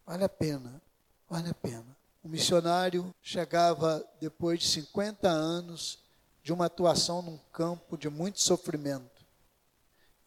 Vale 0.05 0.23
a 0.23 0.29
pena, 0.29 0.81
vale 1.29 1.49
a 1.49 1.53
pena. 1.53 1.95
O 2.23 2.27
missionário 2.27 3.13
chegava 3.21 4.03
depois 4.19 4.59
de 4.59 4.67
50 4.67 5.27
anos 5.27 5.99
de 6.45 6.53
uma 6.53 6.67
atuação 6.67 7.23
num 7.23 7.39
campo 7.51 7.97
de 7.97 8.07
muito 8.07 8.39
sofrimento. 8.39 9.25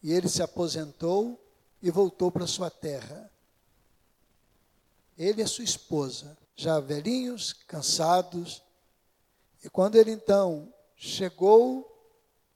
E 0.03 0.11
ele 0.11 0.27
se 0.27 0.43
aposentou 0.43 1.41
e 1.81 1.89
voltou 1.89 2.29
para 2.29 2.45
sua 2.45 2.69
terra. 2.69 3.31
Ele 5.17 5.41
e 5.41 5.47
sua 5.47 5.63
esposa, 5.63 6.37
já 6.57 6.77
velhinhos, 6.81 7.53
cansados. 7.53 8.61
E 9.63 9.69
quando 9.69 9.95
ele 9.95 10.11
então 10.11 10.73
chegou 10.93 11.89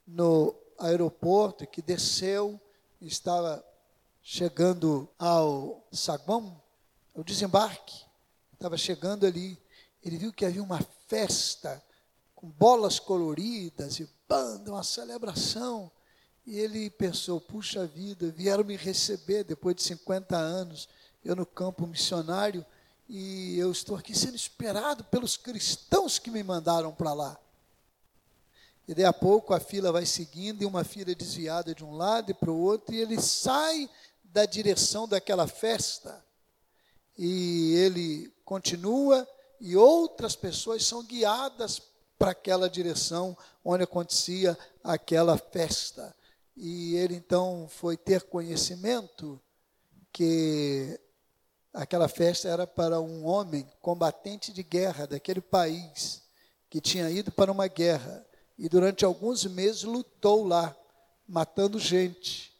no 0.06 0.54
aeroporto, 0.78 1.66
que 1.66 1.82
desceu, 1.82 2.60
estava 3.00 3.66
chegando 4.22 5.08
ao 5.18 5.88
saguão, 5.90 6.62
o 7.14 7.24
desembarque, 7.24 8.04
estava 8.52 8.76
chegando 8.76 9.26
ali, 9.26 9.58
ele 10.04 10.18
viu 10.18 10.34
que 10.34 10.44
havia 10.44 10.62
uma 10.62 10.82
festa 11.08 11.82
com 12.44 12.50
bolas 12.50 13.00
coloridas 13.00 14.02
e 14.02 14.10
banda, 14.28 14.72
uma 14.72 14.84
celebração. 14.84 15.90
E 16.46 16.60
ele 16.60 16.90
pensou: 16.90 17.40
puxa 17.40 17.88
vida, 17.88 18.30
vieram 18.32 18.66
me 18.66 18.76
receber 18.76 19.46
depois 19.46 19.78
de 19.78 19.84
50 19.84 20.36
anos 20.36 20.90
eu 21.24 21.38
no 21.38 21.46
campo 21.46 21.88
missionário, 21.88 22.66
e 23.08 23.58
eu 23.58 23.72
estou 23.72 23.96
aqui 23.96 24.14
sendo 24.14 24.36
esperado 24.36 25.06
pelos 25.06 25.38
cristãos 25.38 26.20
que 26.20 26.30
me 26.30 26.44
mandaram 26.44 26.92
para 26.94 27.14
lá. 27.14 27.40
E 28.86 28.94
daí 28.94 29.06
a 29.06 29.14
pouco 29.14 29.54
a 29.54 29.60
fila 29.62 29.94
vai 29.94 30.06
seguindo 30.06 30.64
e 30.64 30.66
uma 30.66 30.84
fila 30.84 31.16
desviada 31.16 31.74
de 31.74 31.86
um 31.86 31.96
lado 31.96 32.32
e 32.32 32.34
para 32.34 32.52
o 32.52 32.60
outro, 32.60 32.94
e 32.94 33.00
ele 33.00 33.22
sai 33.22 33.90
da 34.22 34.46
direção 34.46 35.08
daquela 35.08 35.48
festa. 35.48 36.22
E 37.18 37.74
ele 37.76 38.34
continua 38.44 39.26
e 39.62 39.78
outras 39.78 40.36
pessoas 40.36 40.86
são 40.86 41.06
guiadas 41.06 41.93
para 42.24 42.32
aquela 42.32 42.70
direção 42.70 43.38
onde 43.66 43.84
acontecia 43.84 44.58
aquela 44.82 45.38
festa. 45.38 46.16
E 46.56 46.96
ele 46.96 47.16
então 47.16 47.68
foi 47.70 47.98
ter 47.98 48.22
conhecimento 48.24 49.38
que 50.10 50.98
Aquela 51.74 52.08
festa 52.08 52.48
era 52.48 52.68
para 52.68 53.02
um 53.02 53.26
homem 53.26 53.68
combatente 53.82 54.54
de 54.54 54.62
guerra 54.62 55.08
daquele 55.08 55.42
país, 55.42 56.22
que 56.70 56.80
tinha 56.80 57.10
ido 57.10 57.32
para 57.32 57.52
uma 57.52 57.66
guerra 57.66 58.24
e 58.60 58.70
durante 58.70 59.04
alguns 59.04 59.44
meses 59.46 59.82
lutou 59.82 60.46
lá, 60.46 60.76
matando 61.28 61.80
gente, 61.80 62.54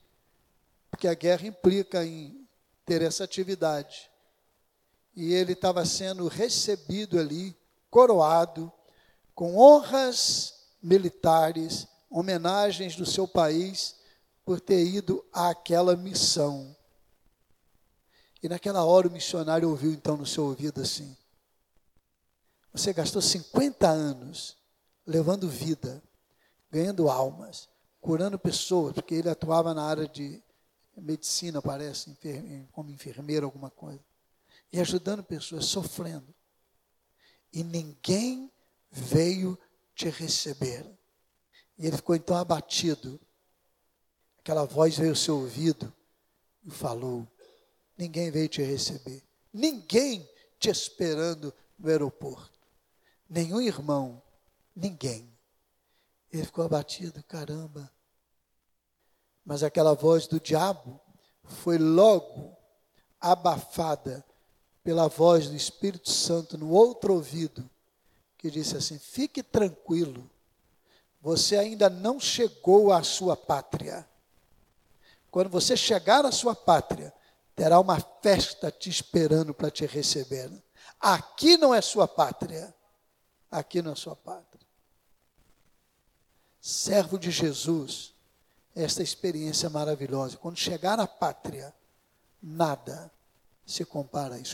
porque 0.90 1.08
a 1.08 1.14
guerra 1.14 1.46
implica 1.46 2.04
em 2.04 2.44
ter 2.84 3.04
essa 3.04 3.24
atividade. 3.24 4.10
E 5.16 5.32
ele 5.32 5.54
estava 5.54 5.86
sendo 5.86 6.28
recebido 6.28 7.20
ali, 7.20 7.56
coroado, 7.92 8.74
com 9.34 9.58
honras 9.58 10.54
militares, 10.82 11.88
homenagens 12.10 12.96
do 12.96 13.06
seu 13.06 13.28
país, 13.28 13.96
por 14.46 14.60
ter 14.60 14.86
ido 14.86 15.26
àquela 15.32 15.96
missão. 15.96 16.76
E 18.42 18.50
naquela 18.50 18.84
hora 18.84 19.08
o 19.08 19.12
missionário 19.12 19.70
ouviu 19.70 19.92
então 19.92 20.18
no 20.18 20.26
seu 20.26 20.46
ouvido 20.46 20.82
assim: 20.82 21.16
Você 22.74 22.92
gastou 22.94 23.22
50 23.22 23.88
anos 23.88 24.58
levando 25.06 25.50
vida, 25.50 26.04
ganhando 26.70 27.10
almas, 27.10 27.70
curando 28.02 28.38
pessoas, 28.38 28.94
porque 28.94 29.16
ele 29.16 29.30
atuava 29.30 29.74
na 29.74 29.84
área 29.84 30.08
de 30.08 30.44
medicina, 30.96 31.62
parece, 31.62 32.16
como 32.72 32.92
enfermeiro, 32.92 33.46
alguma 33.46 33.70
coisa, 33.70 34.04
e 34.72 34.80
ajudando 34.80 35.24
pessoas, 35.24 35.66
sofrendo. 35.66 36.34
E 37.52 37.64
ninguém 37.64 38.52
veio 38.94 39.58
te 39.96 40.08
receber. 40.10 40.86
E 41.78 41.88
ele 41.88 41.98
ficou 41.98 42.16
então 42.16 42.38
abatido. 42.38 43.20
Aquela 44.38 44.66
voz 44.66 44.98
veio 44.98 45.10
ao 45.10 45.16
seu 45.16 45.38
ouvido 45.40 45.92
e 46.64 46.70
falou: 46.70 47.28
ninguém 47.98 48.30
veio 48.30 48.48
te 48.48 48.62
receber. 48.62 49.24
Ninguém 49.52 50.30
te 50.60 50.70
esperando 50.70 51.54
no 51.78 51.90
aeroporto. 51.90 52.60
Nenhum 53.28 53.60
irmão, 53.60 54.22
ninguém. 54.76 55.36
Ele 56.32 56.46
ficou 56.46 56.64
abatido, 56.64 57.24
caramba. 57.24 57.92
Mas 59.44 59.64
aquela 59.64 59.94
voz 59.94 60.28
do 60.28 60.40
diabo 60.40 61.00
foi 61.44 61.78
logo 61.78 62.56
abafada 63.20 64.26
pela 64.84 65.08
voz 65.08 65.48
do 65.48 65.56
Espírito 65.56 66.10
Santo 66.10 66.58
no 66.58 66.70
outro 66.70 67.14
ouvido, 67.14 67.70
que 68.44 68.52
disse 68.52 68.76
assim: 68.76 69.00
Fique 69.00 69.42
tranquilo, 69.42 70.30
você 71.22 71.56
ainda 71.56 71.90
não 71.90 72.20
chegou 72.20 72.92
à 72.92 73.02
sua 73.02 73.38
pátria. 73.38 74.06
Quando 75.32 75.50
você 75.50 75.78
chegar 75.78 76.26
à 76.26 76.32
sua 76.32 76.54
pátria, 76.54 77.14
terá 77.56 77.80
uma 77.80 78.02
festa 78.22 78.70
te 78.70 78.90
esperando 78.90 79.54
para 79.54 79.72
te 79.72 79.86
receber. 79.86 80.52
Aqui 81.00 81.56
não 81.56 81.74
é 81.74 81.82
sua 81.82 82.06
pátria. 82.06 82.76
Aqui 83.50 83.82
não 83.82 83.94
é 83.94 83.96
sua 83.96 84.16
pátria. 84.16 84.68
Servo 86.60 87.18
de 87.18 87.32
Jesus, 87.32 88.14
esta 88.76 89.02
experiência 89.02 89.70
maravilhosa. 89.70 90.36
Quando 90.36 90.58
chegar 90.58 91.00
à 91.00 91.08
pátria, 91.08 91.74
nada 92.42 93.10
se 93.66 93.86
compara 93.86 94.36
a 94.36 94.40
isso. 94.40 94.52